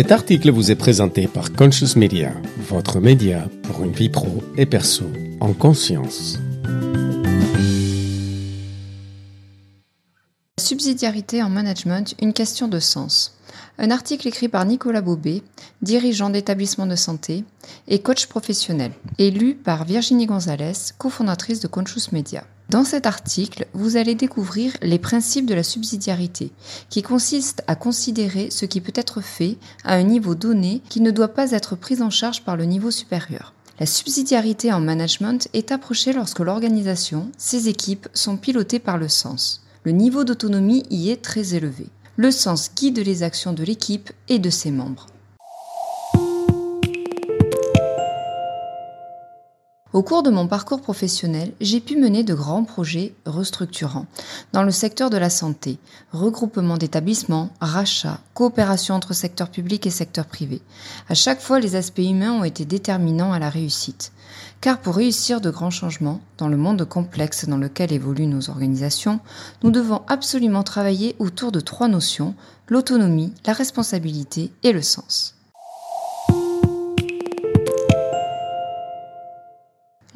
[0.00, 2.32] Cet article vous est présenté par Conscious Media,
[2.70, 5.04] votre média pour une vie pro et perso
[5.40, 6.38] en conscience.
[10.58, 13.36] Subsidiarité en management, une question de sens.
[13.76, 15.42] Un article écrit par Nicolas Bobet,
[15.82, 17.44] dirigeant d'établissement de santé
[17.86, 22.44] et coach professionnel, et lu par Virginie Gonzalez, cofondatrice de Conscious Media.
[22.70, 26.52] Dans cet article, vous allez découvrir les principes de la subsidiarité,
[26.88, 31.10] qui consiste à considérer ce qui peut être fait à un niveau donné qui ne
[31.10, 33.54] doit pas être pris en charge par le niveau supérieur.
[33.80, 39.64] La subsidiarité en management est approchée lorsque l'organisation, ses équipes sont pilotées par le sens.
[39.82, 41.88] Le niveau d'autonomie y est très élevé.
[42.14, 45.06] Le sens guide les actions de l'équipe et de ses membres.
[49.92, 54.06] Au cours de mon parcours professionnel, j'ai pu mener de grands projets restructurants
[54.52, 55.80] dans le secteur de la santé,
[56.12, 60.62] regroupement d'établissements, rachats, coopération entre secteur public et secteur privé.
[61.08, 64.12] À chaque fois, les aspects humains ont été déterminants à la réussite.
[64.60, 69.18] Car pour réussir de grands changements dans le monde complexe dans lequel évoluent nos organisations,
[69.64, 72.36] nous devons absolument travailler autour de trois notions,
[72.68, 75.34] l'autonomie, la responsabilité et le sens.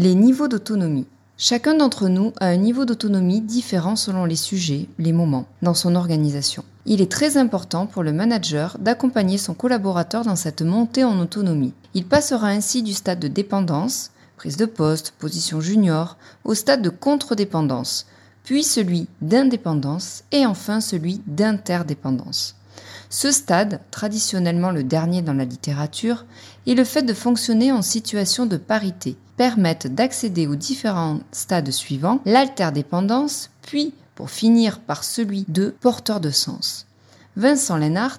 [0.00, 1.08] Les niveaux d'autonomie.
[1.36, 5.96] Chacun d'entre nous a un niveau d'autonomie différent selon les sujets, les moments, dans son
[5.96, 6.62] organisation.
[6.86, 11.74] Il est très important pour le manager d'accompagner son collaborateur dans cette montée en autonomie.
[11.94, 16.90] Il passera ainsi du stade de dépendance, prise de poste, position junior, au stade de
[16.90, 18.06] contre-dépendance,
[18.44, 22.54] puis celui d'indépendance et enfin celui d'interdépendance.
[23.10, 26.26] Ce stade, traditionnellement le dernier dans la littérature,
[26.66, 32.20] est le fait de fonctionner en situation de parité, permettent d'accéder aux différents stades suivants,
[32.24, 36.86] l'alterdépendance, puis pour finir par celui de porteur de sens.
[37.36, 38.18] Vincent Lennart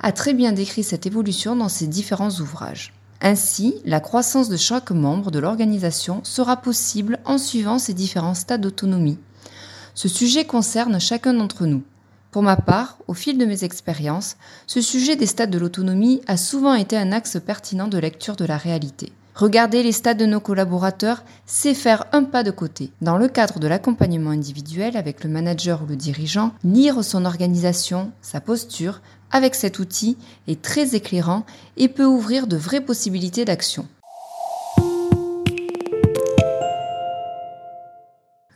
[0.00, 2.92] a très bien décrit cette évolution dans ses différents ouvrages.
[3.20, 8.60] Ainsi, la croissance de chaque membre de l'organisation sera possible en suivant ces différents stades
[8.60, 9.18] d'autonomie.
[9.94, 11.82] Ce sujet concerne chacun d'entre nous.
[12.34, 14.36] Pour ma part, au fil de mes expériences,
[14.66, 18.44] ce sujet des stades de l'autonomie a souvent été un axe pertinent de lecture de
[18.44, 19.12] la réalité.
[19.36, 22.90] Regarder les stades de nos collaborateurs, c'est faire un pas de côté.
[23.00, 28.10] Dans le cadre de l'accompagnement individuel avec le manager ou le dirigeant, lire son organisation,
[28.20, 30.16] sa posture, avec cet outil
[30.48, 31.46] est très éclairant
[31.76, 33.86] et peut ouvrir de vraies possibilités d'action.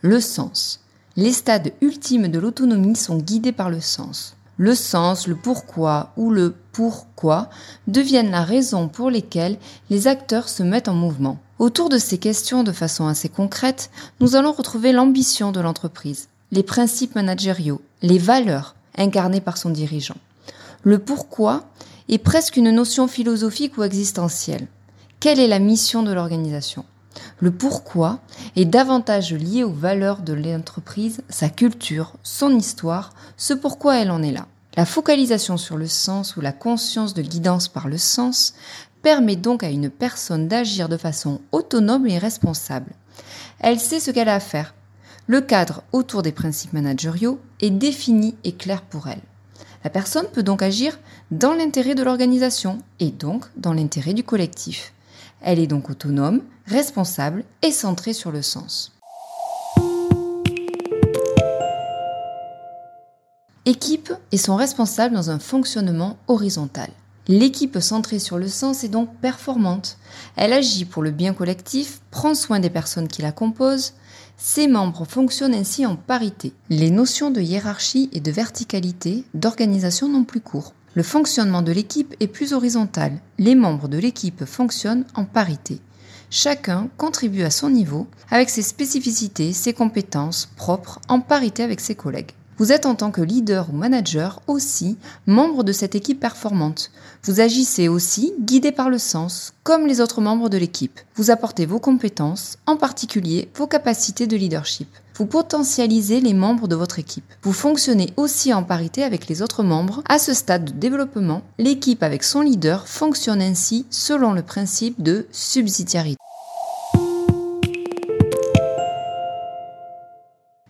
[0.01, 0.81] Le sens.
[1.21, 4.37] Les stades ultimes de l'autonomie sont guidés par le sens.
[4.55, 7.49] Le sens, le pourquoi ou le pourquoi
[7.87, 9.57] deviennent la raison pour lesquelles
[9.89, 11.37] les acteurs se mettent en mouvement.
[11.57, 13.91] Autour de ces questions de façon assez concrète,
[14.21, 20.15] nous allons retrouver l'ambition de l'entreprise, les principes managériaux, les valeurs incarnées par son dirigeant.
[20.83, 21.65] Le pourquoi
[22.07, 24.67] est presque une notion philosophique ou existentielle.
[25.19, 26.85] Quelle est la mission de l'organisation?
[27.39, 28.19] Le pourquoi
[28.55, 34.21] est davantage lié aux valeurs de l'entreprise, sa culture, son histoire, ce pourquoi elle en
[34.21, 34.47] est là.
[34.75, 38.53] La focalisation sur le sens ou la conscience de guidance par le sens
[39.01, 42.91] permet donc à une personne d'agir de façon autonome et responsable.
[43.59, 44.73] Elle sait ce qu'elle a à faire.
[45.27, 49.21] Le cadre autour des principes managériaux est défini et clair pour elle.
[49.83, 50.99] La personne peut donc agir
[51.31, 54.93] dans l'intérêt de l'organisation et donc dans l'intérêt du collectif.
[55.41, 58.91] Elle est donc autonome, responsable et centrée sur le sens.
[63.65, 66.89] Équipe et sont responsables dans un fonctionnement horizontal.
[67.27, 69.97] L'équipe centrée sur le sens est donc performante.
[70.35, 73.93] Elle agit pour le bien collectif, prend soin des personnes qui la composent.
[74.37, 76.53] Ses membres fonctionnent ainsi en parité.
[76.69, 80.73] Les notions de hiérarchie et de verticalité d'organisation n'ont plus cours.
[80.95, 83.19] Le fonctionnement de l'équipe est plus horizontal.
[83.37, 85.79] Les membres de l'équipe fonctionnent en parité.
[86.31, 91.95] Chacun contribue à son niveau, avec ses spécificités, ses compétences propres, en parité avec ses
[91.95, 92.31] collègues.
[92.57, 94.97] Vous êtes en tant que leader ou manager aussi
[95.27, 96.91] membre de cette équipe performante.
[97.23, 100.99] Vous agissez aussi guidé par le sens, comme les autres membres de l'équipe.
[101.15, 104.89] Vous apportez vos compétences, en particulier vos capacités de leadership.
[105.19, 107.25] Vous potentialisez les membres de votre équipe.
[107.41, 110.01] Vous fonctionnez aussi en parité avec les autres membres.
[110.07, 115.27] À ce stade de développement, l'équipe avec son leader fonctionne ainsi selon le principe de
[115.33, 116.15] subsidiarité.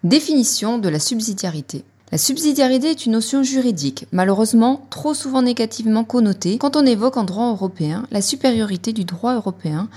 [0.03, 1.85] Définition de la subsidiarité.
[2.11, 7.23] La subsidiarité est une notion juridique, malheureusement trop souvent négativement connotée quand on évoque en
[7.23, 9.89] droit européen la supériorité du droit européen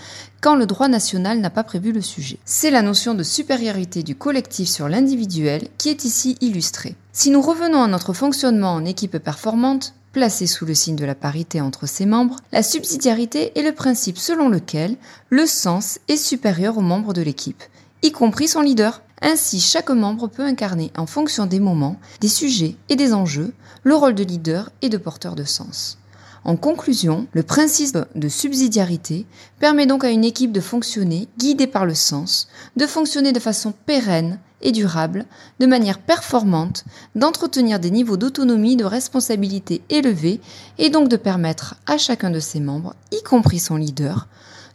[0.43, 2.39] quand le droit national n'a pas prévu le sujet.
[2.45, 6.97] C'est la notion de supériorité du collectif sur l'individuel qui est ici illustrée.
[7.13, 11.15] Si nous revenons à notre fonctionnement en équipe performante, placé sous le signe de la
[11.15, 14.97] parité entre ses membres, la subsidiarité est le principe selon lequel
[15.31, 17.63] le sens est supérieur aux membres de l'équipe,
[18.03, 19.01] y compris son leader.
[19.25, 23.55] Ainsi, chaque membre peut incarner, en fonction des moments, des sujets et des enjeux,
[23.85, 25.99] le rôle de leader et de porteur de sens.
[26.45, 29.27] En conclusion, le principe de subsidiarité
[29.61, 33.73] permet donc à une équipe de fonctionner guidée par le sens, de fonctionner de façon
[33.87, 35.27] pérenne et durable,
[35.61, 36.85] de manière performante,
[37.15, 40.41] d'entretenir des niveaux d'autonomie, de responsabilité élevés
[40.79, 44.27] et donc de permettre à chacun de ses membres, y compris son leader,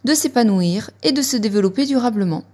[0.05, 2.45] de s'épanouir et de se développer durablement.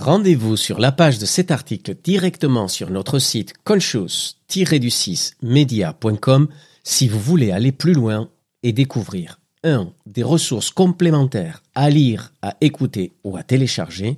[0.00, 6.48] Rendez-vous sur la page de cet article directement sur notre site conscious-du6media.com
[6.82, 8.30] si vous voulez aller plus loin
[8.62, 9.92] et découvrir 1.
[10.06, 14.16] des ressources complémentaires à lire, à écouter ou à télécharger,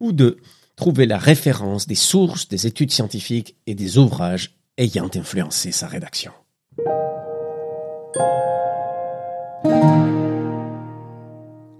[0.00, 0.36] ou 2.
[0.74, 6.32] trouver la référence des sources des études scientifiques et des ouvrages ayant influencé sa rédaction.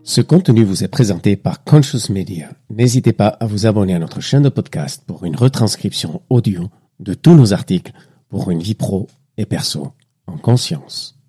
[0.02, 2.50] Ce contenu vous est présenté par Conscious Media.
[2.70, 6.70] N'hésitez pas à vous abonner à notre chaîne de podcast pour une retranscription audio
[7.00, 7.92] de tous nos articles
[8.30, 9.92] pour une vie pro et perso
[10.26, 11.19] en conscience.